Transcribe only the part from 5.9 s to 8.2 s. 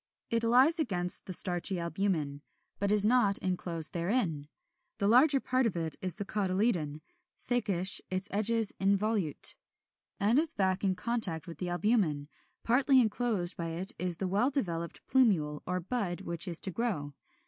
is the cotyledon, thickish,